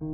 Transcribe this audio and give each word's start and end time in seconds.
Good 0.00 0.06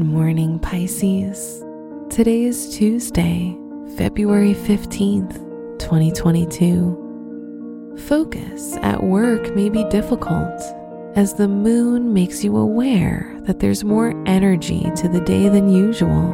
morning, 0.00 0.58
Pisces. 0.58 1.64
Today 2.10 2.42
is 2.42 2.76
Tuesday, 2.76 3.56
February 3.96 4.52
15th, 4.52 5.38
2022. 5.78 7.96
Focus 8.08 8.76
at 8.82 9.02
work 9.02 9.56
may 9.56 9.70
be 9.70 9.84
difficult 9.84 10.60
as 11.16 11.32
the 11.32 11.48
moon 11.48 12.12
makes 12.12 12.44
you 12.44 12.58
aware 12.58 13.38
that 13.44 13.60
there's 13.60 13.84
more 13.84 14.12
energy 14.26 14.90
to 14.96 15.08
the 15.08 15.22
day 15.22 15.48
than 15.48 15.70
usual. 15.70 16.32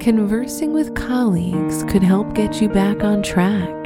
Conversing 0.00 0.72
with 0.72 0.96
colleagues 0.96 1.84
could 1.84 2.02
help 2.02 2.34
get 2.34 2.60
you 2.60 2.68
back 2.68 3.04
on 3.04 3.22
track 3.22 3.83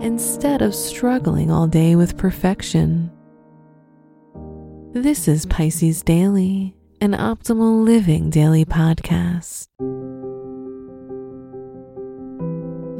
instead 0.00 0.62
of 0.62 0.74
struggling 0.74 1.50
all 1.50 1.66
day 1.66 1.96
with 1.96 2.16
perfection. 2.16 3.10
This 4.92 5.28
is 5.28 5.46
Pisces 5.46 6.02
Daily 6.02 6.74
an 7.02 7.12
optimal 7.12 7.82
living 7.82 8.28
daily 8.28 8.66
podcast. 8.66 9.68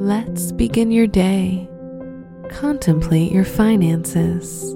Let's 0.01 0.52
begin 0.52 0.91
your 0.91 1.06
day. 1.06 1.69
Contemplate 2.48 3.30
your 3.30 3.45
finances. 3.45 4.75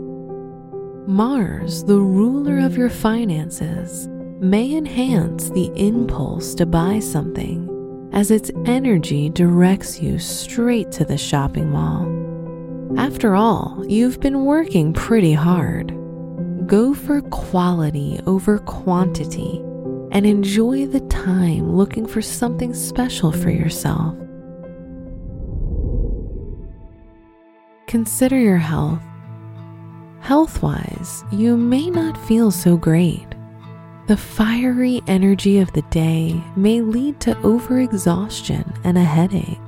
Mars, 1.06 1.84
the 1.84 1.98
ruler 1.98 2.58
of 2.58 2.76
your 2.76 2.90
finances, 2.90 4.08
may 4.40 4.76
enhance 4.76 5.48
the 5.50 5.72
impulse 5.74 6.54
to 6.56 6.66
buy 6.66 6.98
something 6.98 7.70
as 8.12 8.30
its 8.30 8.50
energy 8.66 9.30
directs 9.30 10.02
you 10.02 10.18
straight 10.18 10.92
to 10.92 11.04
the 11.06 11.16
shopping 11.16 11.70
mall. 11.70 12.13
After 12.96 13.34
all, 13.34 13.84
you've 13.88 14.20
been 14.20 14.44
working 14.44 14.92
pretty 14.92 15.32
hard 15.32 15.94
Go 16.66 16.94
for 16.94 17.20
quality 17.20 18.18
over 18.26 18.58
quantity 18.58 19.58
and 20.12 20.24
enjoy 20.24 20.86
the 20.86 21.00
time 21.00 21.76
looking 21.76 22.06
for 22.06 22.22
something 22.22 22.72
special 22.72 23.32
for 23.32 23.50
yourself. 23.50 24.16
Consider 27.86 28.38
your 28.38 28.56
health. 28.56 29.02
Health 30.20 30.62
wise, 30.62 31.22
you 31.30 31.56
may 31.56 31.90
not 31.90 32.16
feel 32.26 32.50
so 32.50 32.78
great. 32.78 33.26
The 34.06 34.16
fiery 34.16 35.02
energy 35.06 35.58
of 35.58 35.70
the 35.74 35.82
day 35.82 36.42
may 36.56 36.80
lead 36.80 37.20
to 37.20 37.34
overexhaustion 37.36 38.80
and 38.84 38.96
a 38.96 39.04
headache. 39.04 39.58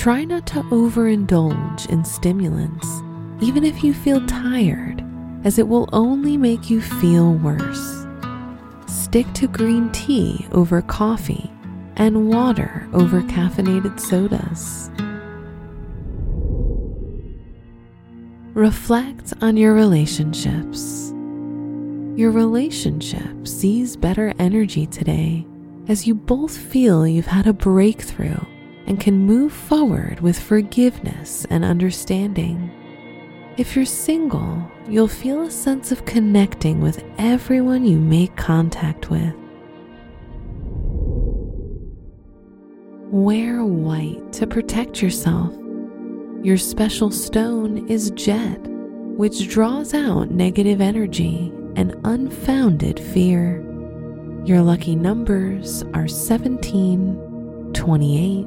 Try 0.00 0.24
not 0.24 0.46
to 0.46 0.62
overindulge 0.70 1.86
in 1.90 2.06
stimulants, 2.06 3.02
even 3.42 3.64
if 3.64 3.84
you 3.84 3.92
feel 3.92 4.26
tired 4.26 5.04
as 5.44 5.58
it 5.58 5.68
will 5.68 5.90
only 5.92 6.38
make 6.38 6.70
you 6.70 6.80
feel 6.80 7.34
worse. 7.34 8.06
Stick 8.86 9.30
to 9.34 9.46
green 9.46 9.92
tea 9.92 10.48
over 10.52 10.80
coffee 10.80 11.50
and 11.96 12.30
water 12.30 12.88
over 12.94 13.20
caffeinated 13.20 14.00
sodas. 14.00 14.90
Reflect 18.54 19.34
on 19.42 19.58
your 19.58 19.74
relationships. 19.74 21.10
Your 22.18 22.30
relationship 22.30 23.46
sees 23.46 23.98
better 23.98 24.32
energy 24.38 24.86
today 24.86 25.46
as 25.88 26.06
you 26.06 26.14
both 26.14 26.56
feel 26.56 27.06
you've 27.06 27.26
had 27.26 27.46
a 27.46 27.52
breakthrough 27.52 28.40
and 28.90 28.98
can 28.98 29.16
move 29.16 29.52
forward 29.52 30.18
with 30.18 30.36
forgiveness 30.36 31.46
and 31.48 31.64
understanding. 31.64 32.68
If 33.56 33.76
you're 33.76 33.84
single, 33.84 34.68
you'll 34.88 35.06
feel 35.06 35.42
a 35.42 35.50
sense 35.52 35.92
of 35.92 36.06
connecting 36.06 36.80
with 36.80 37.04
everyone 37.16 37.84
you 37.86 38.00
make 38.00 38.34
contact 38.34 39.08
with. 39.08 39.32
Wear 43.12 43.64
white 43.64 44.32
to 44.32 44.48
protect 44.48 45.00
yourself. 45.00 45.54
Your 46.42 46.58
special 46.58 47.12
stone 47.12 47.86
is 47.88 48.10
jet, 48.16 48.58
which 48.66 49.48
draws 49.48 49.94
out 49.94 50.32
negative 50.32 50.80
energy 50.80 51.52
and 51.76 51.94
unfounded 52.02 52.98
fear. 52.98 53.64
Your 54.44 54.62
lucky 54.62 54.96
numbers 54.96 55.84
are 55.94 56.08
17, 56.08 57.70
28, 57.72 58.46